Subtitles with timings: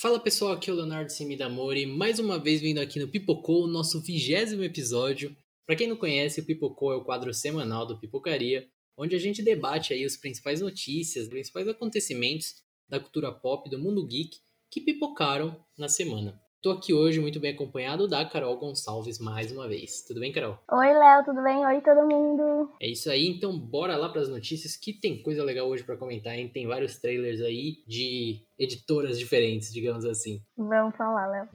[0.00, 4.00] Fala pessoal, aqui é o Leonardo Semidamori, mais uma vez vindo aqui no Pipocou, nosso
[4.00, 5.36] vigésimo episódio.
[5.66, 8.66] Para quem não conhece, o Pipocou é o quadro semanal do Pipocaria,
[8.96, 13.78] onde a gente debate aí as principais notícias, os principais acontecimentos da cultura pop, do
[13.78, 14.38] mundo geek,
[14.70, 16.40] que pipocaram na semana.
[16.62, 20.04] Tô aqui hoje muito bem acompanhado da Carol Gonçalves mais uma vez.
[20.06, 20.58] Tudo bem, Carol?
[20.70, 21.64] Oi, Léo, tudo bem?
[21.64, 22.70] Oi, todo mundo.
[22.78, 25.96] É isso aí, então bora lá para as notícias que tem coisa legal hoje para
[25.96, 26.50] comentar, hein?
[26.52, 30.42] Tem vários trailers aí de editoras diferentes, digamos assim.
[30.54, 31.48] Vamos falar, Léo.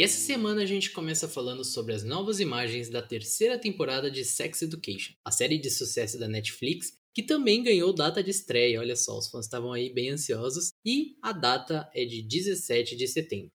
[0.00, 4.24] E essa semana a gente começa falando sobre as novas imagens da terceira temporada de
[4.24, 8.80] Sex Education, a série de sucesso da Netflix, que também ganhou data de estreia.
[8.80, 13.06] Olha só, os fãs estavam aí bem ansiosos, e a data é de 17 de
[13.06, 13.50] setembro.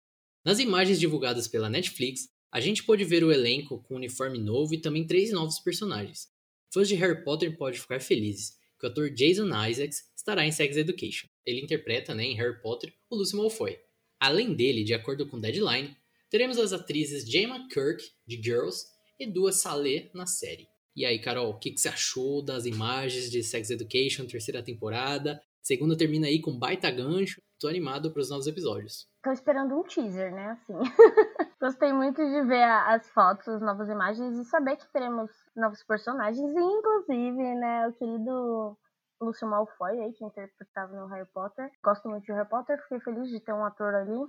[0.45, 4.75] Nas imagens divulgadas pela Netflix, a gente pode ver o elenco com um uniforme novo
[4.75, 6.27] e também três novos personagens.
[6.71, 10.77] Fãs de Harry Potter podem ficar felizes, que o ator Jason Isaacs estará em Sex
[10.77, 11.27] Education.
[11.43, 13.79] Ele interpreta, né, em Harry Potter, o Lucy Malfoy.
[14.19, 15.97] Além dele, de acordo com Deadline,
[16.29, 18.85] teremos as atrizes Gemma Kirk, de Girls,
[19.19, 20.67] e Dua Saleh na série.
[20.95, 25.41] E aí, Carol, o que, que você achou das imagens de Sex Education, terceira temporada?
[25.61, 27.41] Segunda termina aí com baita gancho.
[27.59, 29.07] Tô animado para os novos episódios.
[29.23, 30.51] Tô esperando um teaser, né?
[30.51, 30.73] Assim.
[31.59, 36.51] Gostei muito de ver as fotos, as novas imagens e saber que teremos novos personagens.
[36.51, 38.77] E, inclusive, né, o querido
[39.19, 41.71] Lúcio Malfoy aí, que interpretava no Harry Potter.
[41.83, 44.27] Gosto muito de Harry Potter, fiquei feliz de ter um ator ali.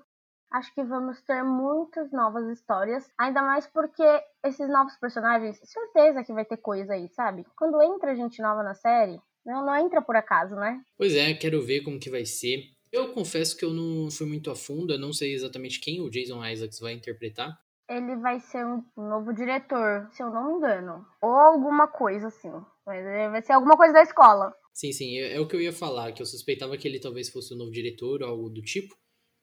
[0.50, 4.04] Acho que vamos ter muitas novas histórias, ainda mais porque
[4.44, 7.44] esses novos personagens, certeza que vai ter coisa aí, sabe?
[7.56, 10.80] Quando entra gente nova na série, não, não entra por acaso, né?
[10.96, 12.64] Pois é, quero ver como que vai ser.
[12.92, 16.08] Eu confesso que eu não fui muito a fundo, eu não sei exatamente quem o
[16.08, 17.58] Jason Isaacs vai interpretar.
[17.88, 21.06] Ele vai ser um novo diretor, se eu não me engano.
[21.20, 22.50] Ou alguma coisa assim.
[22.84, 24.52] Vai ser alguma coisa da escola.
[24.72, 27.28] Sim, sim, é, é o que eu ia falar, que eu suspeitava que ele talvez
[27.28, 28.94] fosse o novo diretor ou algo do tipo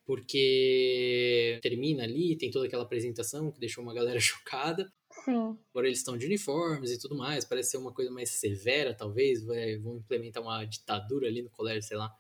[0.06, 4.92] porque termina ali, tem toda aquela apresentação que deixou uma galera chocada.
[5.26, 5.58] Sim.
[5.70, 9.44] Agora eles estão de uniformes e tudo mais, parece ser uma coisa mais severa, talvez,
[9.44, 12.14] vai, vão implementar uma ditadura ali no colégio, sei lá.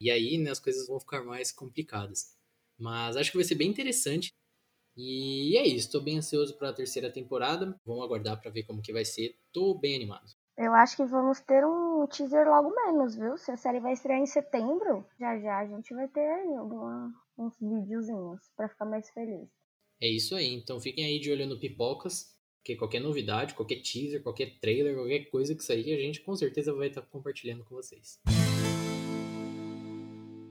[0.00, 2.36] E aí, né, as coisas vão ficar mais complicadas.
[2.78, 4.32] Mas acho que vai ser bem interessante.
[4.96, 7.78] E é isso, tô bem ansioso para a terceira temporada.
[7.84, 9.36] Vamos aguardar para ver como que vai ser.
[9.52, 10.32] Tô bem animado.
[10.56, 13.36] Eu acho que vamos ter um teaser logo menos, viu?
[13.36, 17.14] Se a série vai estrear em setembro, já já a gente vai ter aí alguma,
[17.36, 19.48] uns videozinhos para ficar mais feliz.
[20.00, 24.22] É isso aí, então fiquem aí de olho no Pipocas, que qualquer novidade, qualquer teaser,
[24.22, 28.20] qualquer trailer, qualquer coisa que sair, a gente com certeza vai estar compartilhando com vocês.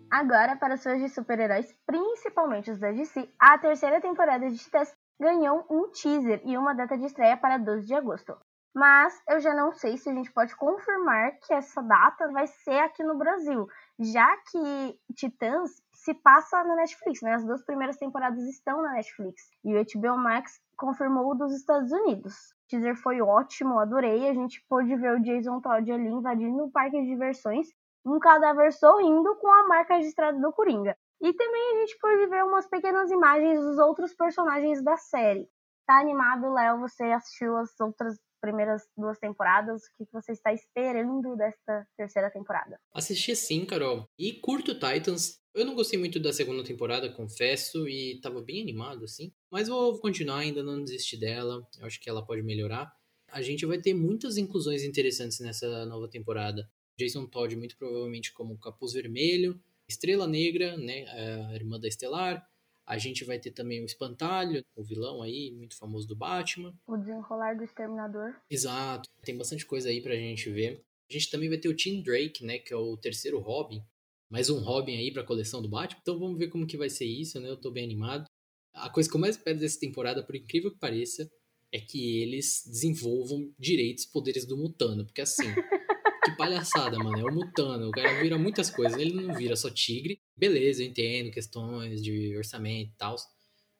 [0.10, 4.96] Agora, para os fãs de super-heróis, principalmente os da DC, a terceira temporada de Titãs
[5.20, 8.36] ganhou um teaser e uma data de estreia para 12 de agosto.
[8.74, 12.80] Mas eu já não sei se a gente pode confirmar que essa data vai ser
[12.80, 13.68] aqui no Brasil,
[14.00, 17.34] já que Titãs se passa na Netflix, né?
[17.34, 19.50] As duas primeiras temporadas estão na Netflix.
[19.66, 22.34] E o HBO Max confirmou o dos Estados Unidos.
[22.36, 24.30] O teaser foi ótimo, adorei.
[24.30, 27.68] A gente pôde ver o Jason Todd ali invadindo o parque de diversões,
[28.06, 30.96] um cadáver sorrindo com a marca registrada do Coringa.
[31.20, 35.50] E também a gente pôde ver umas pequenas imagens dos outros personagens da série.
[35.88, 36.80] Tá animado, Léo?
[36.82, 42.80] Você assistiu as outras primeiras duas temporadas, o que você está esperando desta terceira temporada?
[42.94, 44.08] Assisti sim, Carol.
[44.18, 45.40] E curto Titans.
[45.54, 49.34] Eu não gostei muito da segunda temporada, confesso, e tava bem animado, assim.
[49.52, 51.68] Mas vou continuar, ainda não desisti dela.
[51.80, 52.94] Eu acho que ela pode melhorar.
[53.32, 56.70] A gente vai ter muitas inclusões interessantes nessa nova temporada.
[57.00, 59.60] Jason Todd, muito provavelmente, como Capuz Vermelho.
[59.90, 61.06] Estrela Negra, né?
[61.50, 62.48] A irmã da Estelar.
[62.88, 66.74] A gente vai ter também o Espantalho, o vilão aí, muito famoso do Batman.
[66.88, 68.34] O desenrolar do Exterminador.
[68.50, 69.10] Exato.
[69.24, 70.82] Tem bastante coisa aí pra gente ver.
[71.10, 73.84] A gente também vai ter o Tim Drake, né, que é o terceiro Robin.
[74.30, 76.00] Mais um Robin aí pra coleção do Batman.
[76.02, 77.50] Então vamos ver como que vai ser isso, né?
[77.50, 78.26] Eu tô bem animado.
[78.74, 81.30] A coisa que eu mais espero dessa temporada, por incrível que pareça,
[81.74, 85.06] é que eles desenvolvam direitos poderes do Mutano.
[85.06, 85.44] Porque assim,
[86.30, 87.20] que palhaçada, mano.
[87.20, 87.88] É o Mutano.
[87.88, 89.00] O cara vira muitas coisas.
[89.00, 90.22] Ele não vira só tigre.
[90.36, 93.16] Beleza, eu entendo questões de orçamento e tal.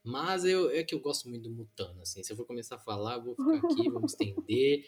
[0.04, 2.24] Mas eu, é que eu gosto muito do Mutano, assim.
[2.24, 4.86] Se eu for começar a falar, eu vou ficar aqui, vamos estender.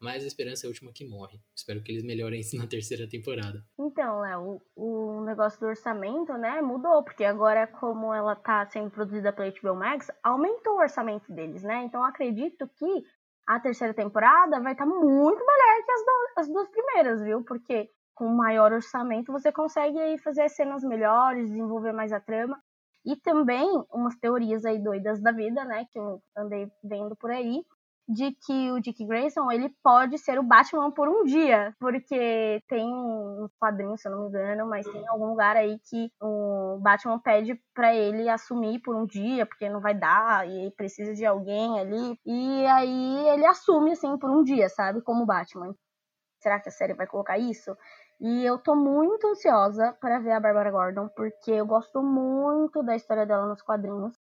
[0.00, 1.40] Mas a esperança é a última que morre.
[1.56, 3.64] Espero que eles melhorem isso na terceira temporada.
[3.78, 8.90] Então, Léo, o, o negócio do orçamento, né, mudou, porque agora, como ela tá sendo
[8.90, 11.82] produzida pela HBO Max, aumentou o orçamento deles, né?
[11.84, 13.04] Então, acredito que
[13.48, 17.42] a terceira temporada vai estar tá muito melhor que as, do, as duas primeiras, viu?
[17.42, 22.60] Porque com maior orçamento você consegue aí fazer cenas melhores, desenvolver mais a trama.
[23.06, 25.86] E também umas teorias aí doidas da vida, né?
[25.90, 27.64] Que eu andei vendo por aí.
[28.08, 32.86] De que o Dick Grayson ele pode ser o Batman por um dia, porque tem
[32.90, 37.18] uns quadrinhos, se eu não me engano, mas tem algum lugar aí que o Batman
[37.18, 41.78] pede para ele assumir por um dia, porque não vai dar e precisa de alguém
[41.78, 45.74] ali, e aí ele assume assim por um dia, sabe, como Batman.
[46.40, 47.76] Será que a série vai colocar isso?
[48.20, 52.96] E eu tô muito ansiosa para ver a Barbara Gordon, porque eu gosto muito da
[52.96, 54.14] história dela nos quadrinhos.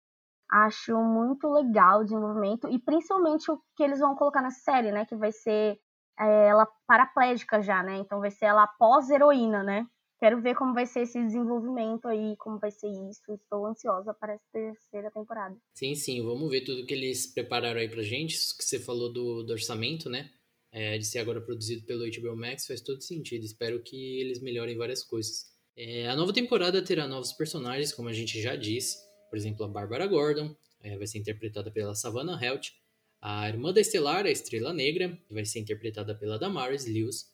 [0.51, 5.05] Acho muito legal o desenvolvimento e principalmente o que eles vão colocar nessa série, né?
[5.05, 5.79] Que vai ser
[6.19, 7.97] é, ela paraplégica já, né?
[7.97, 9.87] Então vai ser ela pós-heroína, né?
[10.17, 13.21] Quero ver como vai ser esse desenvolvimento aí, como vai ser isso.
[13.29, 15.55] Estou ansiosa para essa terceira temporada.
[15.73, 18.33] Sim, sim, vamos ver tudo que eles prepararam aí pra gente.
[18.33, 20.29] Isso que você falou do, do orçamento, né?
[20.71, 23.43] É, de ser agora produzido pelo HBO Max faz todo sentido.
[23.43, 25.53] Espero que eles melhorem várias coisas.
[25.77, 28.97] É, a nova temporada terá novos personagens, como a gente já disse.
[29.35, 32.71] Por exemplo, a Bárbara Gordon é, vai ser interpretada pela Savannah Helt.
[33.21, 37.29] A irmã da Estelar, a Estrela Negra, vai ser interpretada pela Damaris Lewis.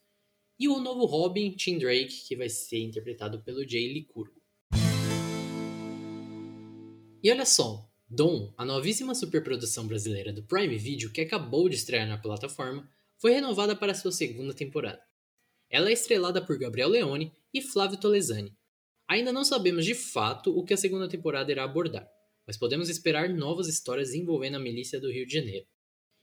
[0.58, 4.42] E o novo Robin, Tim Drake, que vai ser interpretado pelo Jay Licurgo.
[7.22, 12.08] E olha só, Dom, a novíssima superprodução brasileira do Prime Video que acabou de estrear
[12.08, 12.90] na plataforma,
[13.20, 15.04] foi renovada para sua segunda temporada.
[15.70, 18.58] Ela é estrelada por Gabriel Leone e Flávio Tolesani,
[19.12, 22.08] Ainda não sabemos de fato o que a segunda temporada irá abordar,
[22.48, 25.66] mas podemos esperar novas histórias envolvendo a milícia do Rio de Janeiro.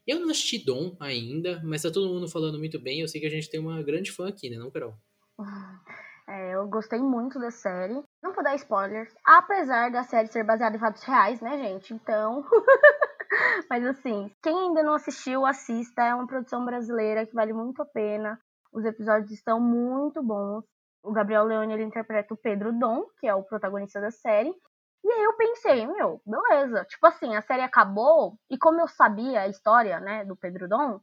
[0.07, 2.99] Eu não assisti Dom ainda, mas tá todo mundo falando muito bem.
[2.99, 4.95] Eu sei que a gente tem uma grande fã aqui, né, não, Carol?
[6.31, 8.03] É, eu gostei muito da série.
[8.21, 11.91] Não vou dar spoilers, apesar da série ser baseada em fatos reais, né, gente?
[11.91, 12.45] Então.
[13.67, 16.03] mas assim, quem ainda não assistiu, assista.
[16.03, 18.39] É uma produção brasileira que vale muito a pena.
[18.71, 20.63] Os episódios estão muito bons.
[21.03, 24.53] O Gabriel Leone ele interpreta o Pedro Dom, que é o protagonista da série.
[25.03, 26.85] E aí eu pensei, meu, beleza.
[26.85, 30.99] Tipo assim, a série acabou, e como eu sabia a história, né, do Pedro Dom,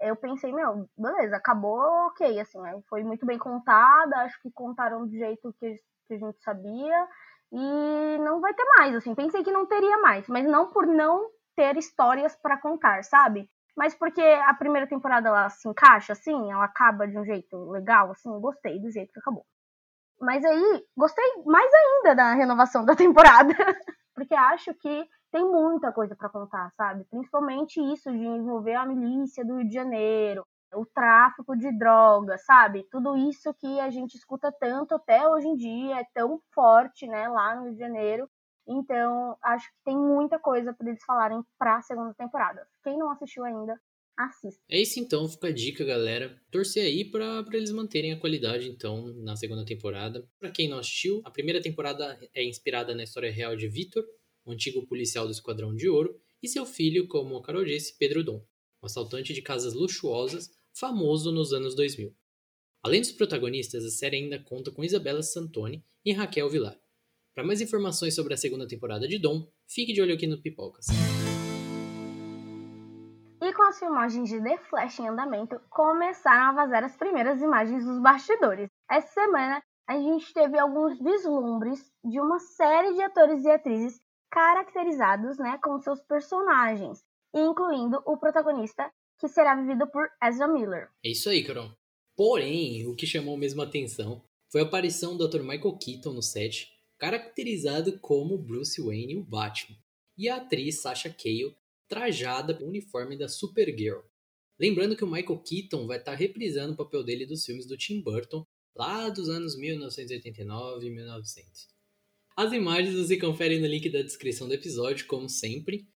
[0.00, 2.58] eu pensei, meu, beleza, acabou, ok, assim,
[2.88, 5.76] foi muito bem contada, acho que contaram do jeito que,
[6.08, 7.08] que a gente sabia,
[7.52, 11.28] e não vai ter mais, assim, pensei que não teria mais, mas não por não
[11.56, 13.50] ter histórias para contar, sabe?
[13.76, 18.10] Mas porque a primeira temporada ela se encaixa assim, ela acaba de um jeito legal,
[18.10, 19.44] assim, gostei do jeito que acabou.
[20.20, 23.54] Mas aí, gostei mais ainda da renovação da temporada,
[24.14, 27.04] porque acho que tem muita coisa para contar, sabe?
[27.04, 30.44] Principalmente isso de envolver a milícia do Rio de Janeiro,
[30.74, 32.86] o tráfico de drogas, sabe?
[32.90, 37.28] Tudo isso que a gente escuta tanto até hoje em dia, é tão forte, né,
[37.28, 38.28] lá no Rio de Janeiro.
[38.66, 42.66] Então, acho que tem muita coisa para eles falarem para a segunda temporada.
[42.82, 43.80] Quem não assistiu ainda,
[44.16, 44.60] assista.
[44.68, 46.40] É isso então, fica a dica, galera.
[46.50, 50.28] Torcer aí para eles manterem a qualidade, então, na segunda temporada.
[50.38, 54.04] Para quem não assistiu, a primeira temporada é inspirada na história real de Vitor,
[54.44, 58.24] o antigo policial do Esquadrão de Ouro, e seu filho, como a Carol disse, Pedro
[58.24, 58.44] Dom,
[58.82, 62.14] um assaltante de casas luxuosas, famoso nos anos 2000.
[62.82, 66.80] Além dos protagonistas, a série ainda conta com Isabela Santoni e Raquel Vilar.
[67.40, 70.88] Para mais informações sobre a segunda temporada de Dom, fique de olho aqui no Pipocas.
[73.40, 77.82] E com as filmagens de The Flash em andamento, começaram a vazar as primeiras imagens
[77.82, 78.68] dos bastidores.
[78.90, 83.98] Essa semana, a gente teve alguns vislumbres de uma série de atores e atrizes
[84.30, 87.02] caracterizados né, com seus personagens,
[87.34, 90.90] incluindo o protagonista, que será vivido por Ezra Miller.
[91.02, 91.70] É isso aí, Carol.
[92.14, 96.22] Porém, o que chamou mesmo a atenção foi a aparição do ator Michael Keaton no
[96.22, 99.78] set, caracterizado como Bruce Wayne, o Batman,
[100.18, 101.56] e a atriz Sasha Cale,
[101.88, 104.00] trajada com o uniforme da Supergirl.
[104.60, 108.02] Lembrando que o Michael Keaton vai estar reprisando o papel dele dos filmes do Tim
[108.02, 108.44] Burton,
[108.76, 111.68] lá dos anos 1989 e 1900.
[112.36, 115.88] As imagens você confere no link da descrição do episódio, como sempre.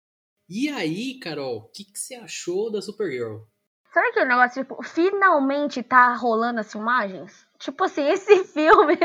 [0.49, 3.41] E aí, Carol, o que, que, você achou da Supergirl?
[3.93, 7.45] Sabe aquele negócio, tipo, finalmente tá rolando as filmagens?
[7.59, 8.97] Tipo assim, esse filme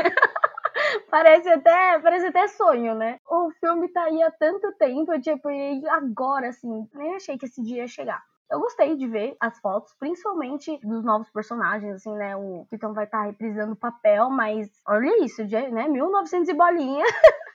[1.10, 3.18] parece até parece até sonho, né?
[3.28, 7.62] O filme tá aí há tanto tempo, tipo, e agora, assim, nem achei que esse
[7.62, 8.22] dia ia chegar.
[8.50, 12.34] Eu gostei de ver as fotos, principalmente dos novos personagens, assim, né?
[12.34, 15.86] O Keaton vai estar tá reprisando o papel, mas olha isso, né?
[15.86, 17.04] 1900 e bolinha.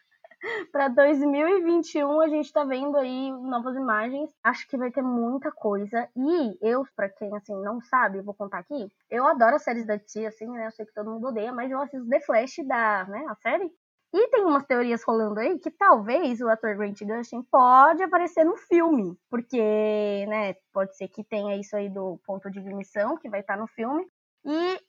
[0.71, 4.29] para 2021 a gente tá vendo aí novas imagens.
[4.43, 6.07] Acho que vai ter muita coisa.
[6.15, 8.91] E eu, para quem assim não sabe, vou contar aqui.
[9.09, 10.67] Eu adoro as séries da DC, assim, né?
[10.67, 13.71] Eu sei que todo mundo odeia, mas eu assisto The Flash da, né, a série.
[14.15, 18.55] E tem umas teorias rolando aí que talvez o ator Grant Gustin pode aparecer no
[18.55, 23.39] filme, porque, né, pode ser que tenha isso aí do ponto de ignição que vai
[23.39, 24.05] estar no filme.
[24.45, 24.79] E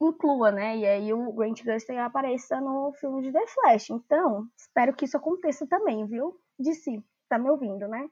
[0.00, 0.78] inclua, né?
[0.78, 3.90] E aí o Grant Gustin apareça no filme de The Flash.
[3.90, 6.38] Então, espero que isso aconteça também, viu?
[6.58, 7.02] De si.
[7.28, 8.08] tá me ouvindo, né?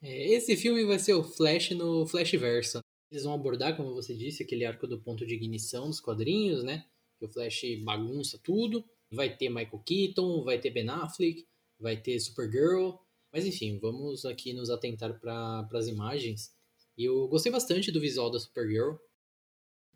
[0.00, 2.78] É, esse filme vai ser o Flash no Flash Verso.
[3.10, 6.84] Eles vão abordar, como você disse, aquele arco do ponto de ignição dos quadrinhos, né?
[7.18, 8.84] Que o Flash bagunça tudo.
[9.10, 11.44] Vai ter Michael Keaton, vai ter Ben Affleck,
[11.80, 12.96] vai ter Supergirl.
[13.32, 16.52] Mas enfim, vamos aqui nos atentar para as imagens.
[16.96, 18.96] E eu gostei bastante do visual da Supergirl.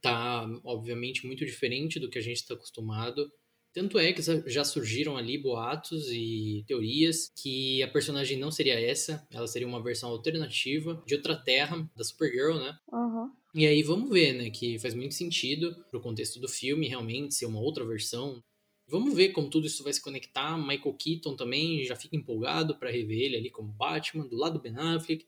[0.02, 3.30] Tá, obviamente, muito diferente do que a gente está acostumado.
[3.72, 9.26] Tanto é que já surgiram ali boatos e teorias que a personagem não seria essa,
[9.30, 12.76] ela seria uma versão alternativa de outra terra da Supergirl, né?
[12.92, 13.30] Uhum.
[13.54, 14.50] E aí vamos ver, né?
[14.50, 18.42] Que faz muito sentido pro contexto do filme realmente ser uma outra versão.
[18.86, 20.58] Vamos ver como tudo isso vai se conectar.
[20.58, 24.62] Michael Keaton também já fica empolgado para rever ele ali como Batman, do lado do
[24.62, 25.26] Ben Affleck.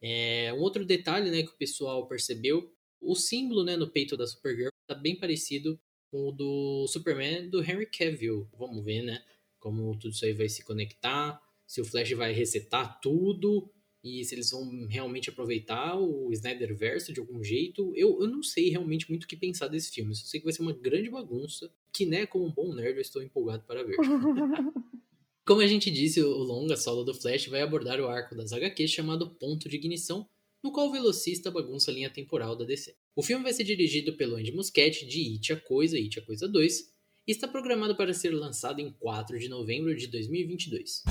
[0.00, 2.72] É, um outro detalhe né, que o pessoal percebeu,
[3.02, 5.78] o símbolo né, no peito da Supergirl tá bem parecido
[6.10, 8.48] com o do Superman do Henry Cavill.
[8.58, 9.22] Vamos ver, né?
[9.58, 13.70] Como tudo isso aí vai se conectar, se o Flash vai resetar tudo
[14.04, 17.92] e se eles vão realmente aproveitar o Snyder Verso de algum jeito.
[17.96, 20.10] Eu, eu não sei realmente muito o que pensar desse filme.
[20.10, 23.00] Eu sei que vai ser uma grande bagunça, que, né, como um bom nerd, eu
[23.00, 23.96] estou empolgado para ver.
[25.46, 28.90] como a gente disse, o longa solo do Flash vai abordar o arco das HQs
[28.90, 30.28] chamado Ponto de Ignição,
[30.62, 32.94] no qual o velocista bagunça a linha temporal da DC.
[33.16, 36.48] O filme vai ser dirigido pelo Andy Muschietti de It a Coisa, It a Coisa
[36.48, 36.92] 2,
[37.26, 41.02] e está programado para ser lançado em 4 de novembro de 2022.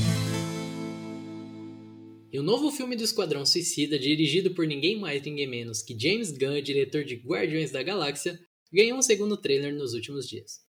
[2.31, 6.31] E o novo filme do Esquadrão Suicida, dirigido por ninguém mais ninguém menos que James
[6.31, 8.39] Gunn, diretor de Guardiões da Galáxia,
[8.71, 10.61] ganhou um segundo trailer nos últimos dias.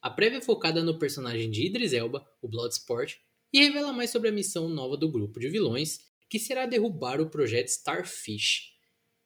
[0.00, 3.16] A prévia é focada no personagem de Idris Elba, o Bloodsport,
[3.52, 5.98] e revela mais sobre a missão nova do grupo de vilões,
[6.30, 8.70] que será derrubar o projeto Starfish,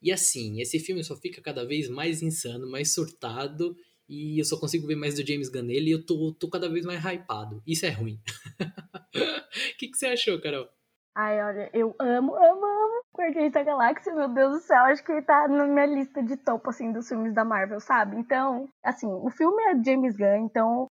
[0.02, 3.76] e assim, esse filme só fica cada vez mais insano, mais surtado,
[4.08, 6.68] e eu só consigo ver mais do James Gunn nele e eu tô, tô cada
[6.68, 7.62] vez mais hypado.
[7.66, 8.20] Isso é ruim.
[8.60, 8.60] O
[9.78, 10.68] que, que você achou, Carol?
[11.16, 15.22] Ai, olha, eu amo, amo, amo Guardiões da Galáxia, meu Deus do céu, acho que
[15.22, 18.16] tá na minha lista de topo, assim, dos filmes da Marvel, sabe?
[18.16, 20.88] Então, assim, o filme é James Gunn, então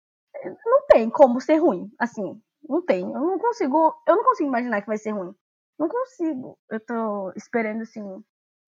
[0.65, 3.03] não tem como ser ruim, assim, não tem.
[3.03, 5.33] Eu não consigo, eu não consigo imaginar que vai ser ruim.
[5.77, 6.57] Não consigo.
[6.69, 8.23] Eu tô esperando, assim,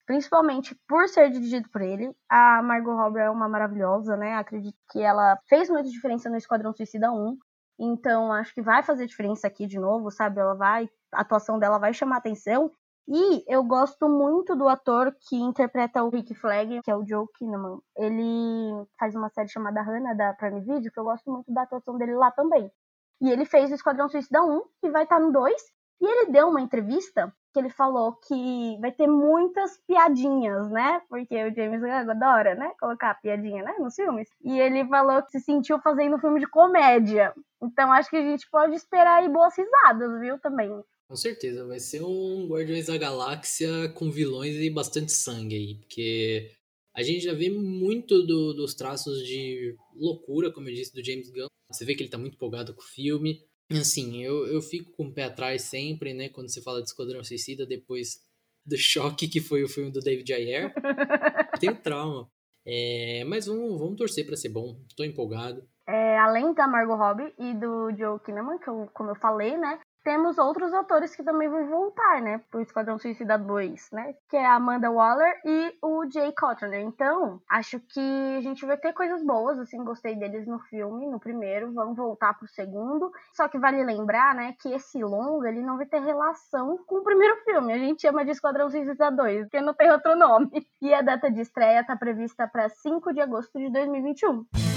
[0.05, 2.11] principalmente por ser dirigido por ele.
[2.29, 4.35] A Margot Robbie é uma maravilhosa, né?
[4.35, 7.37] Acredito que ela fez muita diferença no Esquadrão Suicida 1.
[7.79, 10.39] Então, acho que vai fazer diferença aqui de novo, sabe?
[10.39, 12.71] Ela vai, a atuação dela vai chamar atenção.
[13.07, 17.25] E eu gosto muito do ator que interpreta o Rick Flag, que é o Joe
[17.37, 17.79] Kinnaman.
[17.97, 21.97] Ele faz uma série chamada Hannah da Prime Video, que eu gosto muito da atuação
[21.97, 22.71] dele lá também.
[23.21, 25.55] E ele fez o Esquadrão Suicida 1, que vai estar no 2.
[26.01, 31.01] E ele deu uma entrevista que ele falou que vai ter muitas piadinhas, né?
[31.09, 32.71] Porque o James Gunn adora, né?
[32.79, 33.75] Colocar piadinha, né?
[33.79, 34.29] Nos filmes.
[34.43, 37.33] E ele falou que se sentiu fazendo um filme de comédia.
[37.61, 40.39] Então acho que a gente pode esperar aí boas risadas, viu?
[40.39, 40.69] Também.
[41.09, 46.51] Com certeza, vai ser um Guardiões da Galáxia com vilões e bastante sangue aí, porque
[46.95, 51.31] a gente já vê muito do, dos traços de loucura, como eu disse, do James
[51.31, 51.47] Gunn.
[51.71, 53.43] Você vê que ele tá muito empolgado com o filme.
[53.71, 56.29] Assim, eu, eu fico com o pé atrás sempre, né?
[56.29, 58.19] Quando se fala de Esquadrão Suicida, depois
[58.65, 60.73] do choque que foi o filme do David Ayer.
[61.59, 62.29] Tenho trauma.
[62.65, 64.79] É, mas vamos, vamos torcer para ser bom.
[64.95, 65.67] Tô empolgado.
[65.87, 69.79] É, além da Margot Robbie e do Joe Kinnaman, que eu, como eu falei, né?
[70.03, 74.45] Temos outros atores que também vão voltar, né, pro Esquadrão Suicida 2, né, que é
[74.45, 76.81] a Amanda Waller e o Jay Cotner.
[76.81, 81.19] Então, acho que a gente vai ter coisas boas, assim, gostei deles no filme, no
[81.19, 83.11] primeiro, vão voltar pro segundo.
[83.33, 87.03] Só que vale lembrar, né, que esse longa, ele não vai ter relação com o
[87.03, 87.73] primeiro filme.
[87.73, 90.49] A gente chama de Esquadrão Suicida 2, porque não tem outro nome.
[90.81, 94.68] E a data de estreia tá prevista para 5 de agosto de 2021.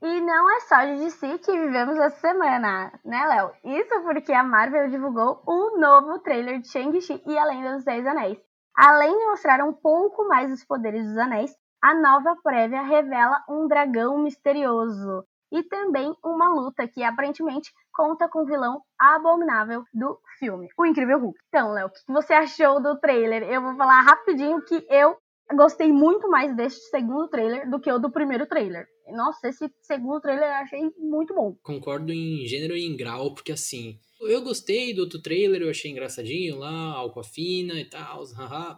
[0.00, 3.50] E não é só de DC que vivemos essa semana, né, Léo?
[3.64, 8.06] Isso porque a Marvel divulgou o novo trailer de Shang-Chi e a Lenda dos Dez
[8.06, 8.38] Anéis.
[8.76, 11.50] Além de mostrar um pouco mais dos poderes dos anéis,
[11.82, 18.42] a nova prévia revela um dragão misterioso e também uma luta que aparentemente conta com
[18.42, 21.38] o vilão abominável do filme, o Incrível Hulk.
[21.48, 23.42] Então, Léo, o que você achou do trailer?
[23.42, 25.16] Eu vou falar rapidinho que eu
[25.56, 28.86] gostei muito mais deste segundo trailer do que o do primeiro trailer.
[29.12, 31.54] Nossa, esse segundo trailer eu achei muito bom.
[31.62, 35.90] Concordo em gênero e em grau, porque assim, eu gostei do outro trailer, eu achei
[35.90, 38.24] engraçadinho lá, fina e tal,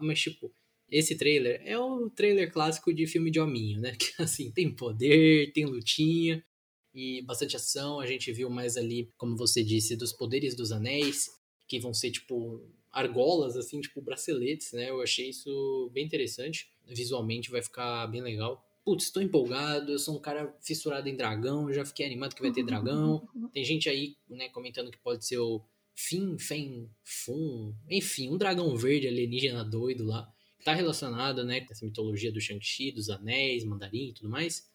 [0.01, 0.53] mas tipo,
[0.91, 3.93] esse trailer é o trailer clássico de filme de hominho, né?
[3.99, 6.45] Que assim, tem poder, tem lutinha
[6.93, 8.01] e bastante ação.
[8.01, 11.29] A gente viu mais ali, como você disse, dos poderes dos anéis,
[11.69, 12.61] que vão ser tipo
[12.93, 14.91] argolas, assim, tipo braceletes, né?
[14.91, 16.69] Eu achei isso bem interessante.
[16.89, 18.61] Visualmente vai ficar bem legal.
[18.85, 22.53] Putz, estou empolgado, eu sou um cara fissurado em dragão, já fiquei animado que vai
[22.53, 23.29] ter dragão.
[23.53, 25.63] Tem gente aí, né, comentando que pode ser o
[25.95, 30.33] Fin, Fen, Fun, enfim, um dragão verde alienígena doido lá.
[30.65, 34.71] Tá relacionado, né, com essa mitologia do Shang-Chi, dos anéis, mandarim e tudo mais.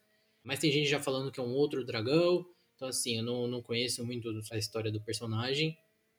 [0.46, 2.46] Mas tem gente já falando que é um outro dragão.
[2.76, 5.76] Então, assim, eu não, não conheço muito a história do personagem.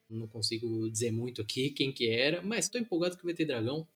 [0.09, 2.41] Não consigo dizer muito aqui quem que era.
[2.41, 3.87] Mas estou empolgado que vai ter dragão.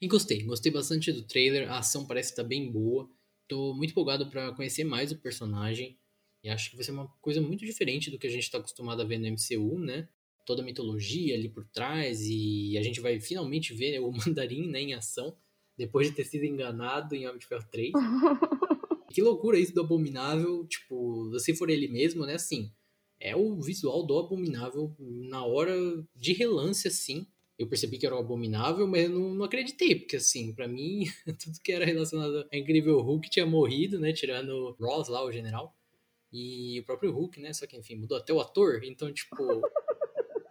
[0.00, 0.42] E gostei.
[0.42, 1.70] Gostei bastante do trailer.
[1.70, 3.10] A ação parece estar tá bem boa.
[3.48, 5.98] Tô muito empolgado para conhecer mais o personagem.
[6.42, 9.00] E acho que vai ser uma coisa muito diferente do que a gente está acostumado
[9.00, 10.08] a ver no MCU, né?
[10.46, 12.20] Toda a mitologia ali por trás.
[12.22, 15.36] E a gente vai finalmente ver o Mandarim né, em ação.
[15.76, 17.92] Depois de ter sido enganado em Homem de Ferro 3.
[19.12, 20.66] que loucura isso do Abominável.
[20.66, 22.34] Tipo, se for ele mesmo, né?
[22.34, 22.70] Assim,
[23.18, 25.74] é o visual do Abominável na hora
[26.14, 27.26] de relance, assim
[27.58, 31.04] eu percebi que era um abominável, mas eu não, não acreditei, porque assim, para mim,
[31.42, 34.12] tudo que era relacionado a Incrível Hulk tinha morrido, né?
[34.12, 35.74] Tirando Ross lá, o general.
[36.32, 37.52] E o próprio Hulk, né?
[37.52, 38.82] Só que, enfim, mudou até o ator.
[38.82, 39.36] Então, tipo.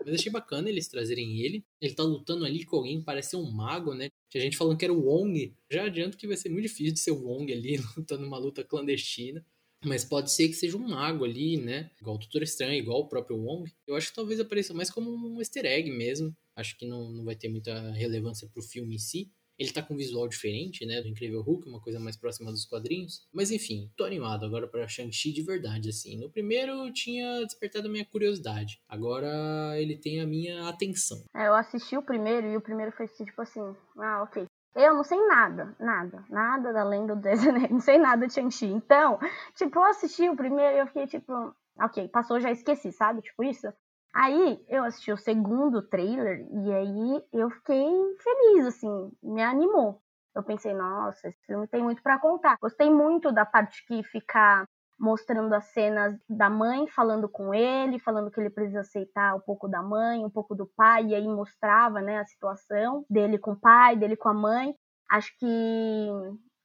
[0.05, 1.65] mas achei bacana eles trazerem ele.
[1.81, 4.07] Ele tá lutando ali com alguém, parece ser um mago, né?
[4.29, 5.53] Tinha gente falando que era o Wong.
[5.69, 8.63] Já adianto que vai ser muito difícil de ser o Wong ali, lutando uma luta
[8.63, 9.45] clandestina.
[9.83, 11.91] Mas pode ser que seja um mago ali, né?
[11.99, 13.69] Igual o Doutor Estranho, igual o próprio Wong.
[13.85, 16.33] Eu acho que talvez apareça mais como um easter egg mesmo.
[16.55, 19.31] Acho que não, não vai ter muita relevância pro filme em si.
[19.57, 22.65] Ele tá com um visual diferente, né, do Incrível Hulk, uma coisa mais próxima dos
[22.65, 23.27] quadrinhos.
[23.31, 26.17] Mas enfim, tô animado agora para Shang-Chi de verdade, assim.
[26.19, 28.81] No primeiro tinha despertado a minha curiosidade.
[28.87, 31.23] Agora ele tem a minha atenção.
[31.35, 33.61] É, eu assisti o primeiro e o primeiro foi tipo assim,
[33.97, 34.45] ah, ok.
[34.75, 38.65] Eu não sei nada, nada, nada da lenda do desenho, não sei nada de Shang-Chi.
[38.65, 39.19] Então,
[39.55, 43.21] tipo, eu assisti o primeiro e eu fiquei tipo, ok, passou, já esqueci, sabe?
[43.21, 43.67] Tipo isso.
[44.13, 47.85] Aí eu assisti o segundo trailer e aí eu fiquei
[48.19, 50.01] feliz, assim, me animou.
[50.35, 52.57] Eu pensei, nossa, esse filme tem muito para contar.
[52.61, 54.67] Gostei muito da parte que fica
[54.99, 59.67] mostrando as cenas da mãe falando com ele, falando que ele precisa aceitar um pouco
[59.67, 63.59] da mãe, um pouco do pai, e aí mostrava, né, a situação dele com o
[63.59, 64.75] pai, dele com a mãe.
[65.09, 66.09] Acho que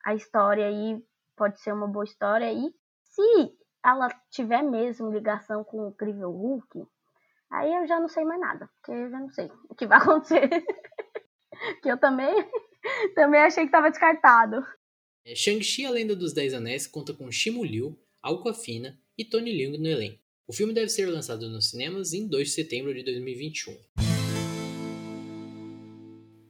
[0.04, 1.02] a história aí
[1.36, 6.87] pode ser uma boa história e se ela tiver mesmo ligação com o Incrível Hulk,
[7.50, 9.98] Aí eu já não sei mais nada, porque eu já não sei o que vai
[10.02, 10.48] acontecer.
[11.82, 12.34] que eu também,
[13.14, 14.64] também achei que estava descartado.
[15.24, 19.78] É, Shang-Chi, a Lenda dos Dez Anéis, conta com Shimu Liu, Aquafina e Tony Leung
[19.78, 20.22] no elenco.
[20.46, 23.76] O filme deve ser lançado nos cinemas em 2 de setembro de 2021.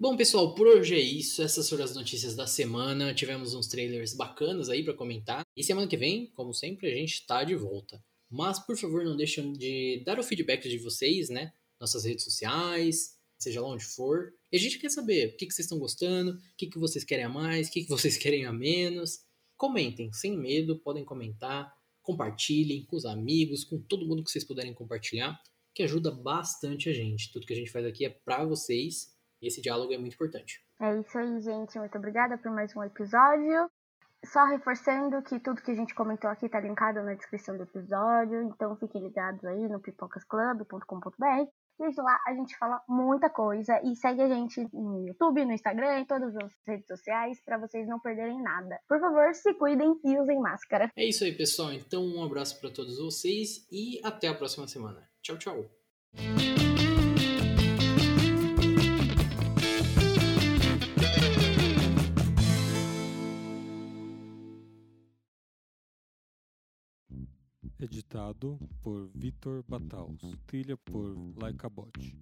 [0.00, 1.42] Bom, pessoal, por hoje é isso.
[1.42, 3.12] Essas foram as notícias da semana.
[3.12, 5.42] Tivemos uns trailers bacanas aí para comentar.
[5.56, 8.00] E semana que vem, como sempre, a gente está de volta.
[8.30, 11.52] Mas, por favor, não deixem de dar o feedback de vocês, né?
[11.80, 14.32] Nossas redes sociais, seja lá onde for.
[14.52, 17.04] E a gente quer saber o que, que vocês estão gostando, o que, que vocês
[17.04, 19.20] querem a mais, o que, que vocês querem a menos.
[19.56, 24.72] Comentem, sem medo, podem comentar, compartilhem com os amigos, com todo mundo que vocês puderem
[24.72, 25.40] compartilhar,
[25.74, 27.32] que ajuda bastante a gente.
[27.32, 30.60] Tudo que a gente faz aqui é para vocês e esse diálogo é muito importante.
[30.80, 31.78] É isso aí, gente.
[31.78, 33.68] Muito obrigada por mais um episódio.
[34.24, 38.42] Só reforçando que tudo que a gente comentou aqui tá linkado na descrição do episódio,
[38.42, 41.50] então fiquem ligados aí no pipocasclub.com.br.
[41.78, 46.00] Desde lá a gente fala muita coisa e segue a gente no YouTube, no Instagram,
[46.00, 48.80] em todas as redes sociais para vocês não perderem nada.
[48.88, 50.90] Por favor, se cuidem e usem máscara.
[50.96, 51.72] É isso aí, pessoal.
[51.72, 55.08] Então, um abraço para todos vocês e até a próxima semana.
[55.22, 56.67] Tchau, tchau.
[67.80, 70.20] Editado por Vitor Bataus.
[70.46, 72.18] Trilha por Laika Bot.